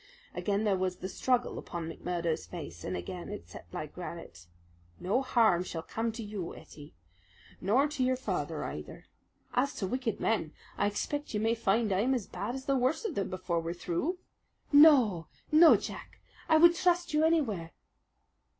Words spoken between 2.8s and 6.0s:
and again it set like granite. "No harm shall